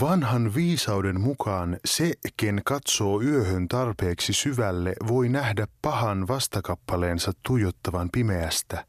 Vanhan 0.00 0.54
viisauden 0.54 1.20
mukaan 1.20 1.76
se, 1.84 2.12
ken 2.36 2.60
katsoo 2.64 3.22
yöhön 3.22 3.68
tarpeeksi 3.68 4.32
syvälle, 4.32 4.92
voi 5.08 5.28
nähdä 5.28 5.66
pahan 5.82 6.28
vastakappaleensa 6.28 7.32
tuijottavan 7.42 8.08
pimeästä. 8.12 8.84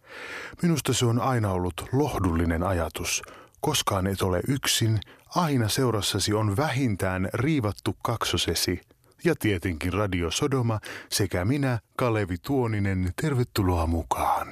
Minusta 0.62 0.94
se 0.94 1.06
on 1.06 1.20
aina 1.20 1.52
ollut 1.52 1.86
lohdullinen 1.92 2.64
ajatus. 2.64 3.22
Koskaan 3.62 4.08
et 4.08 4.22
ole 4.22 4.42
yksin, 4.48 5.00
aina 5.36 5.70
seurassasi 5.70 6.34
on 6.34 6.58
vähintään 6.58 7.30
riivattu 7.34 7.96
kaksosesi. 8.02 8.82
Ja 9.24 9.36
tietenkin 9.40 9.94
Radio 9.94 10.32
Sodoma 10.32 10.80
sekä 11.10 11.46
minä, 11.46 11.80
Kalevi 11.96 12.38
Tuoninen, 12.38 13.14
tervetuloa 13.22 13.88
mukaan. 13.88 14.49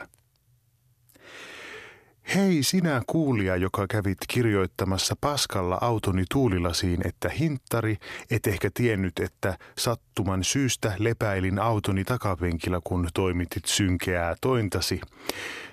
Hei 2.35 2.63
sinä 2.63 3.01
kuulija, 3.07 3.55
joka 3.55 3.85
kävit 3.87 4.17
kirjoittamassa 4.27 5.15
paskalla 5.21 5.77
autoni 5.81 6.23
tuulilasiin, 6.31 7.07
että 7.07 7.29
hinttari, 7.29 7.97
et 8.31 8.47
ehkä 8.47 8.69
tiennyt, 8.73 9.19
että 9.19 9.57
sattuman 9.77 10.43
syystä 10.43 10.93
lepäilin 10.99 11.59
autoni 11.59 12.04
takapenkillä, 12.04 12.79
kun 12.83 13.07
toimitit 13.13 13.65
synkeää 13.65 14.35
tointasi. 14.41 15.01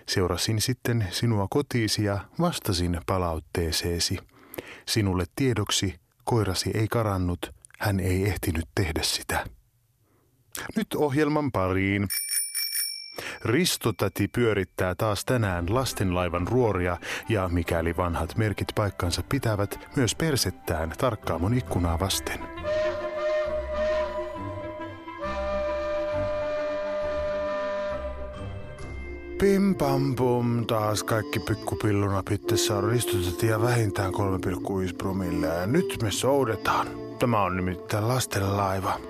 Seurasin 0.09 0.61
sitten 0.61 1.09
sinua 1.11 1.47
kotiisi 1.51 2.05
ja 2.05 2.19
vastasin 2.41 3.01
palautteeseesi. 3.07 4.19
Sinulle 4.87 5.25
tiedoksi, 5.37 5.95
koirasi 6.25 6.71
ei 6.75 6.89
karannut, 6.89 7.55
hän 7.79 8.01
ei 8.01 8.25
ehtinyt 8.27 8.69
tehdä 8.75 9.03
sitä. 9.03 9.47
Nyt 10.77 10.95
ohjelman 10.95 11.53
pariin. 11.53 12.09
Ristotati 13.45 14.29
pyörittää 14.29 14.95
taas 14.95 15.25
tänään 15.25 15.75
lastenlaivan 15.75 16.49
ruoria 16.49 16.97
ja 17.29 17.49
mikäli 17.49 17.97
vanhat 17.97 18.37
merkit 18.37 18.69
paikkansa 18.75 19.23
pitävät, 19.29 19.81
myös 19.97 20.15
persettään 20.15 20.93
tarkkaamon 20.99 21.55
ikkunaa 21.55 22.01
vasten. 22.01 22.41
Pim 29.39 29.75
pam 29.75 30.15
pum, 30.17 30.67
taas 30.67 31.03
kaikki 31.03 31.41
pikkupilluna 31.41 32.23
pittessä 32.23 32.77
on 32.77 32.91
ristutati 32.91 33.47
ja 33.47 33.63
vähintään 33.63 34.13
3,5 34.13 34.97
promille 34.99 35.47
ja 35.47 35.67
nyt 35.67 35.99
me 36.03 36.11
soudetaan. 36.11 36.87
Tämä 37.19 37.43
on 37.43 37.57
nimittäin 37.57 38.09
lastenlaiva 38.09 39.01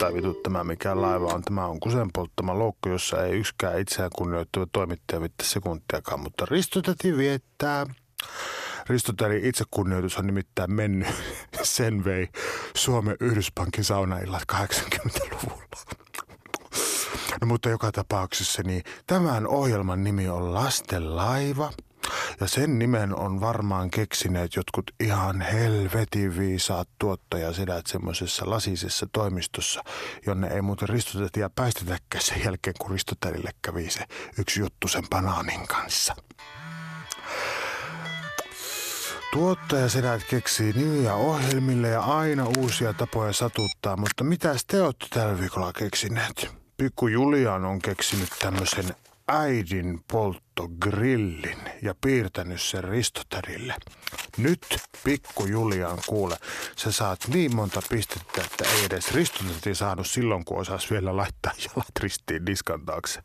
tai 0.00 0.14
vituttamaan 0.14 0.66
mikä 0.66 1.00
laiva 1.00 1.26
on. 1.26 1.42
Tämä 1.42 1.66
on 1.66 1.80
kusen 1.80 2.08
polttama 2.12 2.58
loukko, 2.58 2.88
jossa 2.88 3.24
ei 3.24 3.38
yksikään 3.38 3.80
itseään 3.80 4.10
kunnioittava 4.16 4.66
toimittaja 4.72 5.20
vittä 5.20 5.44
sekuntiakaan, 5.44 6.20
mutta 6.20 6.46
Ristotati 6.50 7.16
viettää. 7.16 7.86
Ristotärin 8.88 9.44
itsekunnioitus 9.44 10.18
on 10.18 10.26
nimittäin 10.26 10.72
mennyt. 10.72 11.08
Sen 11.62 12.04
vei 12.04 12.28
Suomen 12.76 13.16
Yhdyspankin 13.20 13.84
saunaillat 13.84 14.42
80-luvulla. 14.52 15.64
No 17.40 17.46
mutta 17.46 17.68
joka 17.68 17.92
tapauksessa 17.92 18.62
niin 18.62 18.82
tämän 19.06 19.46
ohjelman 19.46 20.04
nimi 20.04 20.28
on 20.28 20.54
Lasten 20.54 21.16
laiva– 21.16 21.72
ja 22.40 22.48
sen 22.48 22.78
nimen 22.78 23.14
on 23.16 23.40
varmaan 23.40 23.90
keksineet 23.90 24.56
jotkut 24.56 24.90
ihan 25.00 25.40
helvetin 25.40 26.38
viisaat 26.38 26.88
tuottajasedät 26.98 27.86
semmoisessa 27.86 28.50
lasisessa 28.50 29.06
toimistossa, 29.12 29.84
jonne 30.26 30.48
ei 30.48 30.62
muuten 30.62 30.88
ristutetä 30.88 31.40
ja 31.40 31.50
päästetäkään 31.50 32.24
sen 32.24 32.44
jälkeen, 32.44 32.74
kun 32.78 32.90
Ristotelille 32.90 33.50
kävi 33.62 33.90
se 33.90 34.04
yksi 34.38 34.60
juttu 34.60 34.88
sen 34.88 35.04
banaanin 35.10 35.66
kanssa. 35.66 36.16
Tuottajasedät 39.32 40.24
keksii 40.30 40.72
nimiä 40.72 41.14
ohjelmille 41.14 41.88
ja 41.88 42.00
aina 42.00 42.46
uusia 42.58 42.92
tapoja 42.92 43.32
satuttaa, 43.32 43.96
mutta 43.96 44.24
mitä 44.24 44.54
te 44.66 44.82
olette 44.82 45.06
tällä 45.10 45.40
viikolla 45.40 45.72
keksineet? 45.72 46.48
Pikku 46.76 47.08
Julian 47.08 47.64
on 47.64 47.78
keksinyt 47.78 48.28
tämmöisen 48.40 48.84
äidin 49.32 50.00
polttogrillin 50.12 51.58
ja 51.82 51.94
piirtänyt 52.00 52.60
sen 52.60 52.84
Ristotärille. 52.84 53.74
Nyt, 54.36 54.66
pikku 55.04 55.46
Julian, 55.46 55.98
kuule, 56.06 56.36
sä 56.76 56.92
saat 56.92 57.18
niin 57.28 57.56
monta 57.56 57.82
pistettä, 57.88 58.42
että 58.44 58.64
ei 58.64 58.84
edes 58.84 59.14
Ristotäti 59.14 59.74
saanut 59.74 60.06
silloin, 60.06 60.44
kun 60.44 60.58
osas 60.58 60.90
vielä 60.90 61.16
laittaa 61.16 61.52
jalat 61.58 61.98
ristiin 62.00 62.46
diskan 62.46 62.86
taakse. 62.86 63.22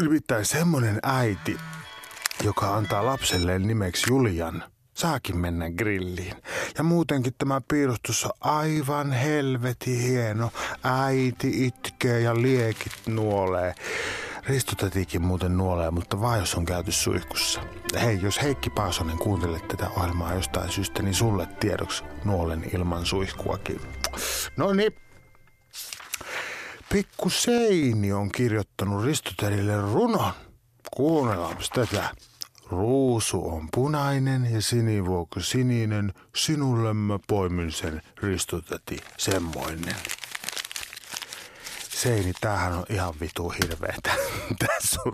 Nimittäin 0.00 0.44
semmonen 0.46 0.98
äiti, 1.02 1.56
joka 2.44 2.74
antaa 2.74 3.06
lapselleen 3.06 3.66
nimeksi 3.66 4.04
Julian, 4.08 4.64
saakin 4.94 5.36
mennä 5.36 5.70
grilliin. 5.70 6.34
Ja 6.78 6.84
muutenkin 6.84 7.34
tämä 7.38 7.60
piirustus 7.68 8.24
on 8.24 8.30
aivan 8.40 9.12
helvetin 9.12 10.00
hieno. 10.00 10.50
Äiti 10.84 11.66
itkee 11.66 12.20
ja 12.20 12.42
liekit 12.42 12.92
nuolee. 13.06 13.74
Ristotätikin 14.46 15.22
muuten 15.22 15.56
nuolee, 15.56 15.90
mutta 15.90 16.20
vaan 16.20 16.38
jos 16.38 16.54
on 16.54 16.64
käyty 16.64 16.92
suihkussa. 16.92 17.60
Hei, 18.00 18.18
jos 18.22 18.42
Heikki 18.42 18.70
Paasonen 18.70 19.18
kuuntelee 19.18 19.60
tätä 19.60 19.90
ohjelmaa 19.90 20.34
jostain 20.34 20.70
syystä, 20.70 21.02
niin 21.02 21.14
sulle 21.14 21.46
tiedoksi 21.46 22.04
nuolen 22.24 22.70
ilman 22.74 23.06
suihkuakin. 23.06 23.80
No 24.56 24.72
niin. 24.72 24.92
Pikku 26.92 27.30
Seini 27.30 28.12
on 28.12 28.32
kirjoittanut 28.32 29.04
Ristotädille 29.04 29.80
runon. 29.80 30.32
Kuunnellaan 30.96 31.56
tätä. 31.74 32.10
Ruusu 32.70 33.48
on 33.48 33.68
punainen 33.74 34.48
ja 34.52 34.62
sinivuokko 34.62 35.40
sininen. 35.40 36.12
Sinulle 36.36 36.94
mä 36.94 37.18
poimin 37.26 37.72
sen 37.72 38.02
ristotäti 38.22 38.96
semmoinen. 39.18 39.96
Seini, 42.02 42.32
tämähän 42.40 42.72
on 42.72 42.84
ihan 42.90 43.14
vitu 43.20 43.48
hirveetä. 43.48 44.10
Tässä 44.66 45.00
on 45.06 45.12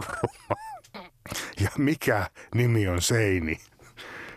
Ja 1.60 1.71
mikä 1.78 2.31
nimi 2.54 2.88
on 2.88 3.03
Seini? 3.03 3.60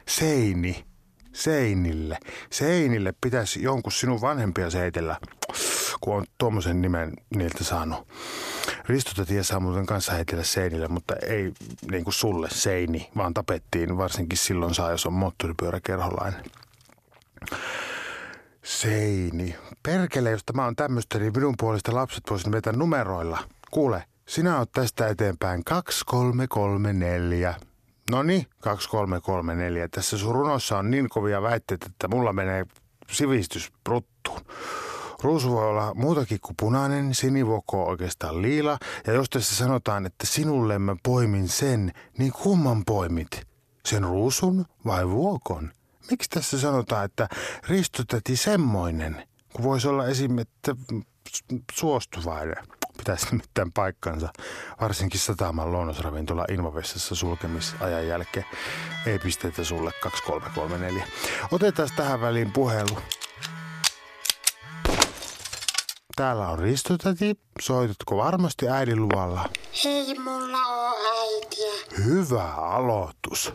Seini. 0.08 0.86
Seinille. 1.34 2.18
Seinille 2.50 3.14
pitäisi 3.22 3.64
jonkun 3.64 3.92
sinun 3.92 4.22
vanhempia 4.22 4.70
seitellä, 4.70 5.18
kun 6.02 6.16
on 6.16 6.26
tuommoisen 6.38 6.82
nimen 6.82 7.14
niiltä 7.36 7.64
saanut. 7.64 8.08
Ristotatie 8.86 9.44
saa 9.44 9.60
muuten 9.60 9.86
kanssa 9.86 10.14
heitellä 10.14 10.44
seinille, 10.44 10.88
mutta 10.88 11.16
ei 11.16 11.52
niin 11.92 12.04
kuin 12.04 12.14
sulle 12.14 12.50
seini, 12.52 13.10
vaan 13.18 13.34
tapettiin 13.34 13.98
varsinkin 13.98 14.38
silloin 14.38 14.76
saa, 14.76 14.92
jos 14.92 15.06
on 15.06 15.14
moottoripyöräkerholainen. 15.14 16.44
Seini. 18.64 19.56
Perkele, 19.84 20.32
jos 20.32 20.42
tämä 20.46 20.66
on 20.66 20.76
tämmöistä, 20.76 21.20
niin 21.20 21.34
minun 21.36 21.56
puolesta 21.60 21.96
lapset 21.96 22.24
voisin 22.30 22.52
vetää 22.52 22.74
numeroilla. 22.74 23.40
Kuule, 23.72 24.04
sinä 24.28 24.60
oot 24.60 24.72
tästä 24.72 25.08
eteenpäin 25.08 25.64
2334. 25.64 27.56
No 28.12 28.24
niin, 28.24 28.46
2334. 28.62 29.88
Tässä 29.88 30.18
sun 30.18 30.36
runossa 30.36 30.78
on 30.78 30.92
niin 30.92 31.10
kovia 31.10 31.42
väitteitä, 31.42 31.86
että 31.90 32.08
mulla 32.08 32.34
menee 32.34 32.66
sivistys 33.12 33.72
bruttuun. 33.84 34.42
Ruusu 35.24 35.52
voi 35.52 35.68
olla 35.68 35.94
muutakin 35.94 36.40
kuin 36.42 36.56
punainen, 36.60 37.16
sinivuokko 37.16 37.84
on 37.84 37.90
oikeastaan 37.90 38.42
liila. 38.42 38.78
Ja 39.08 39.14
jos 39.14 39.30
tässä 39.30 39.56
sanotaan, 39.56 40.06
että 40.06 40.26
sinulle 40.26 40.80
mä 40.80 40.96
poimin 41.04 41.50
sen, 41.50 41.92
niin 42.18 42.32
kumman 42.32 42.86
poimit? 42.86 43.48
Sen 43.86 44.04
ruusun 44.04 44.66
vai 44.86 45.10
vuokon? 45.10 45.72
Miksi 46.10 46.30
tässä 46.30 46.60
sanotaan, 46.60 47.06
että 47.06 47.30
ristutäti 47.70 48.36
semmoinen, 48.36 49.28
kun 49.54 49.64
voisi 49.64 49.88
olla 49.88 50.08
esim. 50.08 50.40
että 50.40 50.76
suostuvainen? 51.74 52.68
Pitäisi 52.98 53.26
nimittäin 53.32 53.72
paikkansa, 53.72 54.30
varsinkin 54.82 55.20
sataman 55.20 55.72
lounasravintola 55.72 56.46
Invavessassa 56.50 57.16
sulkemisajan 57.16 58.08
jälkeen. 58.08 58.46
Ei 59.06 59.20
pisteitä 59.20 59.64
sulle 59.64 59.92
2334. 60.02 61.08
Otetaan 61.52 61.90
tähän 61.96 62.22
väliin 62.22 62.52
puhelu. 62.52 62.98
Täällä 66.16 66.50
on 66.50 66.60
Ristotäti. 66.60 67.40
Soitatko 67.62 68.18
varmasti 68.18 68.70
äidin 68.70 69.02
luvalla? 69.02 69.50
Hei, 69.84 70.20
mulla 70.20 70.58
on 70.58 70.94
äitiä. 71.22 72.04
Hyvä 72.06 72.54
aloitus. 72.54 73.54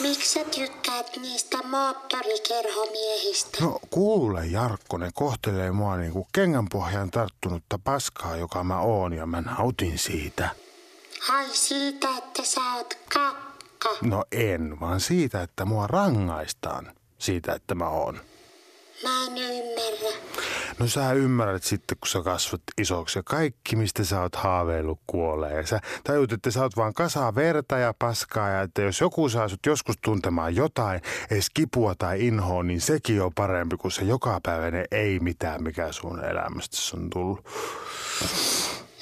Miksi 0.00 0.32
sä 0.32 0.40
tykkäät 0.44 1.16
niistä 1.16 1.58
moottorikerhomiehistä? 1.68 3.64
No 3.64 3.78
kuule 3.90 4.46
Jarkko, 4.46 4.98
ne 4.98 5.10
kohtelee 5.14 5.72
mua 5.72 5.96
niin 5.96 6.12
kuin 6.12 6.26
kengänpohjaan 6.32 7.10
tarttunutta 7.10 7.78
paskaa, 7.84 8.36
joka 8.36 8.64
mä 8.64 8.80
oon 8.80 9.12
ja 9.12 9.26
mä 9.26 9.40
nautin 9.40 9.98
siitä. 9.98 10.50
Ai 11.28 11.46
siitä, 11.52 12.08
että 12.18 12.44
sä 12.44 12.60
oot 12.76 12.98
kakka. 13.14 13.88
No 14.02 14.24
en, 14.32 14.80
vaan 14.80 15.00
siitä, 15.00 15.42
että 15.42 15.64
mua 15.64 15.86
rangaistaan 15.86 16.92
siitä, 17.18 17.52
että 17.52 17.74
mä 17.74 17.88
oon. 17.88 18.20
Mä 19.02 19.26
en 19.26 19.38
ymmärrä. 19.38 20.18
No 20.78 20.86
sä 20.88 21.12
ymmärrät 21.12 21.64
sitten, 21.64 21.96
kun 22.00 22.08
sä 22.08 22.22
kasvat 22.22 22.62
isoksi 22.78 23.18
ja 23.18 23.22
kaikki, 23.22 23.76
mistä 23.76 24.04
sä 24.04 24.20
oot 24.20 24.36
haaveillut, 24.36 25.00
kuolee. 25.06 25.54
Ja 25.54 25.66
sä 25.66 25.80
tajut, 26.04 26.32
että 26.32 26.50
sä 26.50 26.62
oot 26.62 26.76
vaan 26.76 26.94
kasaa 26.94 27.34
verta 27.34 27.78
ja 27.78 27.94
paskaa 27.98 28.48
ja 28.48 28.62
että 28.62 28.82
jos 28.82 29.00
joku 29.00 29.28
saa 29.28 29.48
sut 29.48 29.66
joskus 29.66 29.96
tuntemaan 30.04 30.56
jotain, 30.56 31.00
edes 31.30 31.50
kipua 31.54 31.94
tai 31.94 32.26
inhoa, 32.26 32.62
niin 32.62 32.80
sekin 32.80 33.22
on 33.22 33.34
parempi 33.34 33.76
kuin 33.76 33.92
se 33.92 34.02
jokapäiväinen 34.02 34.84
ei 34.90 35.20
mitään, 35.20 35.62
mikä 35.62 35.92
sun 35.92 36.24
elämästä 36.24 36.76
on 36.94 37.10
tullut. 37.10 37.46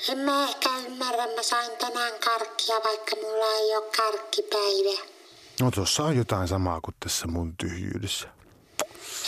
En 0.08 0.18
mä 0.18 0.48
ehkä 0.48 0.68
ymmärrä, 0.86 1.26
mä 1.36 1.42
sain 1.42 1.70
tänään 1.78 2.12
karkkia, 2.24 2.76
vaikka 2.84 3.16
mulla 3.22 3.46
ei 3.58 3.76
ole 3.76 3.84
karkkipäivä. 3.96 5.16
No 5.60 5.70
tossa 5.70 6.04
on 6.04 6.16
jotain 6.16 6.48
samaa 6.48 6.80
kuin 6.80 6.94
tässä 7.00 7.26
mun 7.26 7.54
tyhjyydessä. 7.56 8.28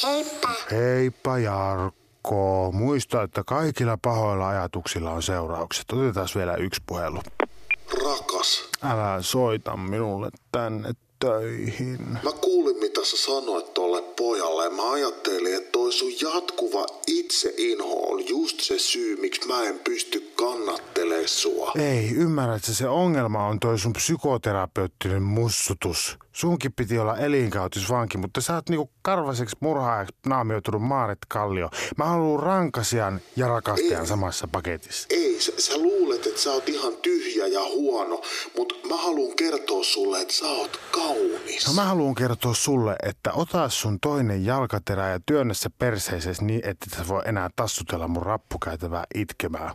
Heippa. 0.03 0.49
Heippa 0.71 1.39
Jarkko. 1.39 2.73
Muista, 2.73 3.23
että 3.23 3.43
kaikilla 3.47 3.99
pahoilla 4.03 4.49
ajatuksilla 4.49 5.11
on 5.11 5.23
seuraukset. 5.23 5.93
Otetaan 5.93 6.29
vielä 6.35 6.55
yksi 6.55 6.83
puhelu. 6.87 7.21
Rakas, 8.05 8.69
Älä 8.83 9.23
soita 9.23 9.77
minulle 9.77 10.29
tänne 10.53 10.93
töihin. 11.19 11.99
mä 12.23 12.33
kuulin 12.41 12.77
mitä 12.81 13.05
sä 13.05 13.17
sanoit 13.17 13.75
tolle 13.75 14.03
pojalle 14.03 14.65
ja 14.65 14.71
mä 14.71 14.93
ajattelin, 14.93 15.55
että 15.57 15.71
toi 15.73 15.93
sun 15.93 16.13
jatkuva 16.21 16.87
itseinho 17.07 18.13
on 18.13 18.29
just 18.29 18.61
se 18.61 18.79
syy, 18.79 19.17
miksi 19.21 19.49
mä 19.49 19.63
en 19.63 19.79
pysty 19.79 20.33
kannattelemaan 20.37 21.29
sua. 21.29 21.73
Ei, 21.79 22.11
ymmärrätkö, 22.15 22.73
se 22.73 22.89
ongelma 22.89 23.47
on 23.47 23.61
toi 23.61 23.79
sun 23.79 23.93
psykoterapeuttinen 23.93 25.23
mussutus. 25.23 26.19
Sunkin 26.33 26.73
piti 26.73 26.99
olla 26.99 27.17
elinkautisvanki, 27.17 28.19
mutta 28.19 28.41
sä 28.41 28.55
oot 28.55 28.69
niinku 28.69 28.91
karvaseksi 29.03 29.57
murhaajaksi 29.61 30.15
naamioitunut 30.27 30.83
Maaret 30.83 31.19
Kallio. 31.29 31.71
Mä 31.97 32.05
haluan 32.05 32.43
rankasian 32.43 33.21
ja 33.37 33.49
rakastajan 33.49 34.07
samassa 34.07 34.49
paketissa. 34.53 35.07
Ei, 35.11 35.28
sä, 35.41 35.53
sä 35.59 35.79
luulet, 35.79 36.27
että 36.27 36.41
sä 36.41 36.53
oot 36.53 36.69
ihan 36.69 36.97
tyhjä 36.97 37.47
ja 37.47 37.61
huono, 37.65 38.23
mutta 38.57 38.75
mä 38.89 38.97
haluan 38.97 39.37
kertoa 39.37 39.85
sulle, 39.85 40.21
että 40.21 40.35
sä 40.35 40.47
oot 40.47 40.81
kaunis. 40.91 41.67
No 41.67 41.73
mä 41.73 41.85
haluan 41.85 42.15
kertoa 42.15 42.55
sulle, 42.55 42.97
että 43.03 43.33
ota 43.33 43.69
sun 43.69 44.01
toinen 44.01 44.45
jalkaterä 44.45 45.09
ja 45.09 45.21
työnnä 45.27 45.55
se 45.55 45.69
perseisessä 45.79 46.45
niin, 46.45 46.61
että 46.65 46.87
et 46.93 46.99
sä 46.99 47.09
voi 47.09 47.23
enää 47.27 47.51
tassutella 47.57 48.09
mun 48.09 48.23
rappukäytävää 48.23 49.05
itkemään. 49.15 49.75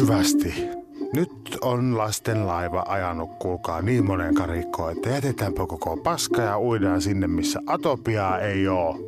Hyvästi. 0.00 0.54
Nyt 1.12 1.58
on 1.60 1.98
lasten 1.98 2.46
laiva 2.46 2.84
ajanut, 2.88 3.30
kuulkaa, 3.38 3.82
niin 3.82 4.04
monen 4.04 4.34
karikkoon, 4.34 4.92
että 4.92 5.08
jätetäänpä 5.08 5.66
koko 5.66 5.96
paska 5.96 6.42
ja 6.42 6.58
uidaan 6.60 7.02
sinne, 7.02 7.26
missä 7.26 7.60
atopiaa 7.66 8.40
ei 8.40 8.68
oo. 8.68 8.98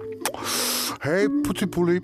Hei, 1.05 1.29
putipuli. 1.47 2.03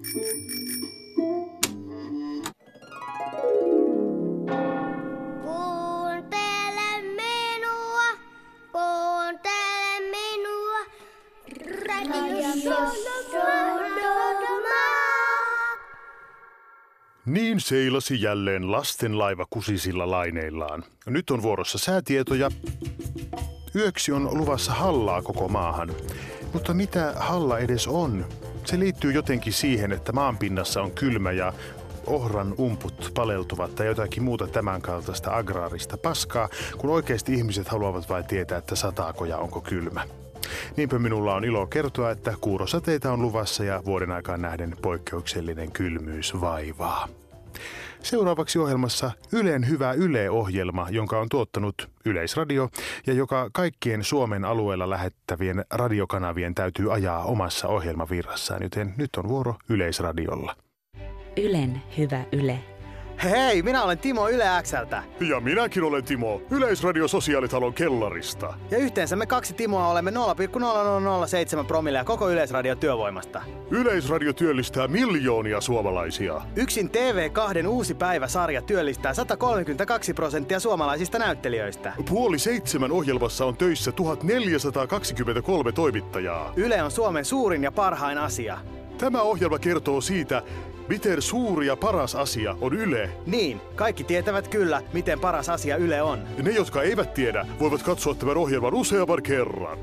Niin 17.34 17.60
seilasi 17.60 18.22
jälleen 18.22 18.72
lasten 18.72 19.18
laiva 19.18 19.46
kusisilla 19.50 20.10
laineillaan. 20.10 20.84
Nyt 21.06 21.30
on 21.30 21.42
vuorossa 21.42 21.78
säätietoja. 21.78 22.50
Yöksi 23.74 24.12
on 24.12 24.38
luvassa 24.38 24.72
hallaa 24.72 25.22
koko 25.22 25.48
maahan. 25.48 25.90
Mutta 26.52 26.74
mitä 26.74 27.12
halla 27.16 27.58
edes 27.58 27.88
on? 27.88 28.24
Se 28.64 28.78
liittyy 28.78 29.12
jotenkin 29.12 29.52
siihen, 29.52 29.92
että 29.92 30.12
maanpinnassa 30.12 30.82
on 30.82 30.90
kylmä 30.90 31.32
ja 31.32 31.52
ohran 32.06 32.54
umput 32.58 33.10
paleltuvat 33.14 33.74
tai 33.74 33.86
jotakin 33.86 34.22
muuta 34.22 34.46
tämänkaltaista 34.46 35.36
agraarista 35.36 35.98
paskaa, 35.98 36.48
kun 36.78 36.90
oikeasti 36.90 37.34
ihmiset 37.34 37.68
haluavat 37.68 38.08
vain 38.08 38.24
tietää, 38.24 38.58
että 38.58 38.76
sataako 38.76 39.24
ja 39.24 39.38
onko 39.38 39.60
kylmä. 39.60 40.06
Niinpä 40.76 40.98
minulla 40.98 41.34
on 41.34 41.44
ilo 41.44 41.66
kertoa, 41.66 42.10
että 42.10 42.34
kuurosateita 42.40 43.12
on 43.12 43.22
luvassa 43.22 43.64
ja 43.64 43.82
vuoden 43.84 44.10
aikaan 44.10 44.42
nähden 44.42 44.76
poikkeuksellinen 44.82 45.72
kylmyys 45.72 46.40
vaivaa. 46.40 47.08
Seuraavaksi 48.02 48.58
ohjelmassa 48.58 49.10
Ylen 49.32 49.68
hyvä 49.68 49.92
Yle-ohjelma, 49.92 50.86
jonka 50.90 51.20
on 51.20 51.28
tuottanut 51.28 51.90
Yleisradio 52.04 52.68
ja 53.06 53.12
joka 53.12 53.50
kaikkien 53.52 54.04
Suomen 54.04 54.44
alueella 54.44 54.90
lähettävien 54.90 55.64
radiokanavien 55.70 56.54
täytyy 56.54 56.94
ajaa 56.94 57.24
omassa 57.24 57.68
ohjelmavirrassaan, 57.68 58.62
joten 58.62 58.94
nyt 58.96 59.10
on 59.16 59.28
vuoro 59.28 59.54
Yleisradiolla. 59.68 60.56
Ylen 61.36 61.82
hyvä 61.98 62.24
Yle. 62.32 62.73
Hei, 63.30 63.62
minä 63.62 63.82
olen 63.82 63.98
Timo 63.98 64.28
Yle 64.28 64.44
Xltä. 64.62 65.02
Ja 65.28 65.40
minäkin 65.40 65.82
olen 65.82 66.04
Timo, 66.04 66.42
Yleisradio 66.50 67.08
Sosiaalitalon 67.08 67.74
kellarista. 67.74 68.54
Ja 68.70 68.78
yhteensä 68.78 69.16
me 69.16 69.26
kaksi 69.26 69.54
Timoa 69.54 69.88
olemme 69.88 70.10
0,0007 70.10 71.64
promillea 71.66 72.04
koko 72.04 72.30
Yleisradion 72.30 72.78
työvoimasta. 72.78 73.42
Yleisradio 73.70 74.32
työllistää 74.32 74.88
miljoonia 74.88 75.60
suomalaisia. 75.60 76.40
Yksin 76.56 76.90
TV2 76.90 77.66
uusi 77.68 77.94
päiväsarja 77.94 78.62
työllistää 78.62 79.14
132 79.14 80.14
prosenttia 80.14 80.60
suomalaisista 80.60 81.18
näyttelijöistä. 81.18 81.92
Puoli 82.08 82.38
seitsemän 82.38 82.92
ohjelmassa 82.92 83.44
on 83.44 83.56
töissä 83.56 83.92
1423 83.92 85.72
toimittajaa. 85.72 86.52
Yle 86.56 86.82
on 86.82 86.90
Suomen 86.90 87.24
suurin 87.24 87.62
ja 87.62 87.72
parhain 87.72 88.18
asia. 88.18 88.58
Tämä 88.98 89.22
ohjelma 89.22 89.58
kertoo 89.58 90.00
siitä, 90.00 90.42
miten 90.88 91.22
suuri 91.22 91.66
ja 91.66 91.76
paras 91.76 92.14
asia 92.14 92.56
on 92.60 92.72
Yle. 92.72 93.10
Niin, 93.26 93.60
kaikki 93.74 94.04
tietävät 94.04 94.48
kyllä, 94.48 94.82
miten 94.92 95.20
paras 95.20 95.48
asia 95.48 95.76
Yle 95.76 96.02
on. 96.02 96.18
Ne, 96.42 96.50
jotka 96.50 96.82
eivät 96.82 97.14
tiedä, 97.14 97.46
voivat 97.60 97.82
katsoa 97.82 98.14
tämän 98.14 98.36
ohjelman 98.36 98.74
useamman 98.74 99.22
kerran. 99.22 99.78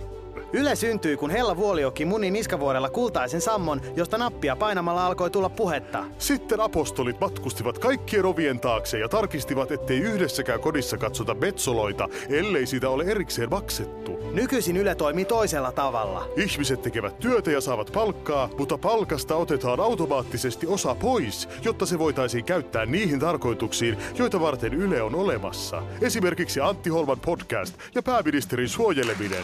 Yle 0.54 0.76
syntyi, 0.76 1.18
kun 1.18 1.30
Hella 1.30 1.58
Vuolioki 1.58 2.06
muni 2.06 2.32
niskavuorella 2.32 2.90
kultaisen 2.90 3.42
sammon, 3.42 3.82
josta 3.96 4.18
nappia 4.18 4.56
painamalla 4.56 5.06
alkoi 5.06 5.30
tulla 5.30 5.50
puhetta. 5.50 6.04
Sitten 6.18 6.60
apostolit 6.60 7.20
matkustivat 7.20 7.80
kaikkien 7.80 8.26
ovien 8.26 8.60
taakse 8.60 9.00
ja 9.00 9.10
tarkistivat, 9.10 9.72
ettei 9.72 10.00
yhdessäkään 10.00 10.60
kodissa 10.60 10.98
katsota 10.98 11.36
betsoloita, 11.36 12.10
ellei 12.30 12.66
siitä 12.66 12.90
ole 12.90 13.04
erikseen 13.04 13.50
maksettu. 13.50 14.20
Nykyisin 14.32 14.78
Yle 14.78 14.96
toimii 14.96 15.26
toisella 15.26 15.72
tavalla. 15.72 16.28
Ihmiset 16.38 16.82
tekevät 16.82 17.20
työtä 17.20 17.52
ja 17.52 17.62
saavat 17.62 17.92
palkkaa, 17.94 18.50
mutta 18.58 18.78
palkasta 18.78 19.36
otetaan 19.36 19.80
automaattisesti 19.80 20.68
osa 20.68 20.96
pois, 20.96 21.50
jotta 21.64 21.86
se 21.86 22.00
voitaisiin 22.00 22.46
käyttää 22.46 22.86
niihin 22.86 23.20
tarkoituksiin, 23.20 23.98
joita 24.18 24.40
varten 24.40 24.74
Yle 24.74 25.02
on 25.02 25.16
olemassa. 25.16 25.84
Esimerkiksi 26.02 26.60
Antti 26.60 26.90
Holman 26.90 27.20
podcast 27.20 27.76
ja 27.96 28.04
pääministerin 28.04 28.70
suojeleminen. 28.70 29.44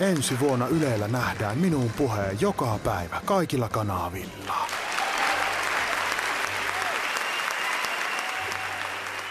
Ensi 0.00 0.40
vuonna 0.40 0.66
Ylellä 0.66 1.08
nähdään 1.08 1.58
minun 1.58 1.90
puheen 1.98 2.36
joka 2.40 2.78
päivä 2.84 3.20
kaikilla 3.24 3.68
kanavilla. 3.68 4.66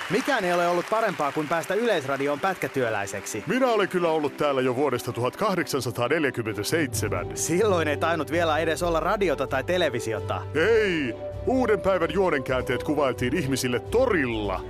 Mikään 0.10 0.46
ei 0.46 0.54
ole 0.54 0.68
ollut 0.68 0.86
parempaa 0.90 1.32
kuin 1.32 1.48
päästä 1.48 1.74
Yleisradioon 1.74 2.40
pätkätyöläiseksi. 2.40 3.44
Minä 3.48 3.68
olen 3.68 3.90
kyllä 3.90 4.10
ollut 4.10 4.38
täällä 4.38 4.62
jo 4.62 4.76
vuodesta 4.76 5.14
1847. 5.14 7.38
Silloin 7.38 7.88
ei 7.88 7.98
tainnut 7.98 8.32
vielä 8.32 8.58
edes 8.58 8.84
olla 8.84 9.00
radiota 9.00 9.48
tai 9.48 9.64
televisiota. 9.64 10.42
Ei! 10.56 11.16
Uuden 11.46 11.80
päivän 11.80 12.14
juonenkäänteet 12.14 12.84
kuvailtiin 12.84 13.38
ihmisille 13.38 13.80
torilla. 13.80 14.62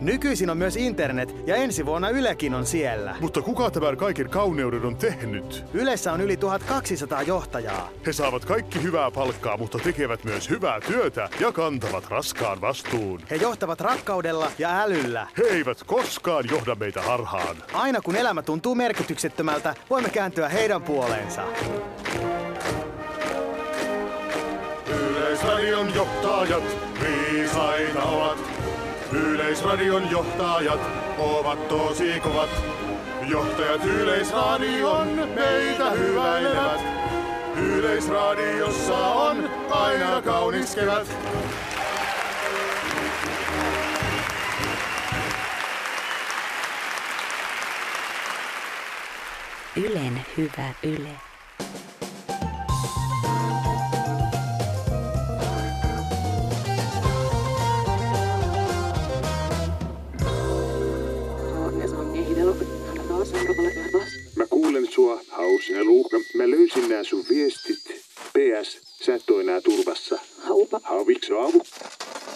Nykyisin 0.00 0.50
on 0.50 0.58
myös 0.58 0.76
internet 0.76 1.34
ja 1.46 1.56
ensi 1.56 1.86
vuonna 1.86 2.08
Ylekin 2.08 2.54
on 2.54 2.66
siellä. 2.66 3.16
Mutta 3.20 3.42
kuka 3.42 3.70
tämän 3.70 3.96
kaiken 3.96 4.30
kauneuden 4.30 4.84
on 4.84 4.96
tehnyt? 4.96 5.64
Ylessä 5.74 6.12
on 6.12 6.20
yli 6.20 6.36
1200 6.36 7.22
johtajaa. 7.22 7.88
He 8.06 8.12
saavat 8.12 8.44
kaikki 8.44 8.82
hyvää 8.82 9.10
palkkaa, 9.10 9.56
mutta 9.56 9.78
tekevät 9.78 10.24
myös 10.24 10.50
hyvää 10.50 10.80
työtä 10.80 11.28
ja 11.40 11.52
kantavat 11.52 12.04
raskaan 12.10 12.60
vastuun. 12.60 13.20
He 13.30 13.36
johtavat 13.36 13.80
rakkaudella 13.80 14.50
ja 14.58 14.80
älyllä. 14.82 15.26
He 15.38 15.42
eivät 15.42 15.78
koskaan 15.86 16.44
johda 16.50 16.74
meitä 16.74 17.02
harhaan. 17.02 17.56
Aina 17.72 18.00
kun 18.00 18.16
elämä 18.16 18.42
tuntuu 18.42 18.74
merkityksettömältä, 18.74 19.74
voimme 19.90 20.10
kääntyä 20.10 20.48
heidän 20.48 20.82
puoleensa. 20.82 21.42
Yleisradion 24.88 25.94
johtajat, 25.94 26.64
viisaita 27.00 28.02
ovat. 28.02 28.55
Yleisradion 29.12 30.10
johtajat 30.10 30.80
ovat 31.18 31.68
tosi 31.68 32.20
kovat. 32.20 32.50
Johtajat 33.28 33.84
Yleisradion 33.84 35.08
meitä 35.34 35.90
hyväilevät. 35.90 36.80
Yleisradiossa 37.56 38.96
on 38.96 39.50
aina 39.70 40.22
kaunis 40.22 40.74
kevät. 40.74 41.08
Ylen 49.76 50.26
hyvä 50.36 50.68
Yle. 50.82 51.25
Nää 66.76 67.04
sun 67.04 67.24
viestit. 67.30 67.84
PS, 68.32 68.80
sä 69.04 69.14
et 69.14 69.22
enää 69.40 69.60
avu. 69.60 69.95